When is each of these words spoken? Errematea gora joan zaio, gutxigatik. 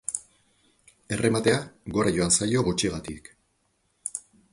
Errematea 1.17 1.59
gora 1.97 2.13
joan 2.15 2.33
zaio, 2.37 2.63
gutxigatik. 2.69 3.29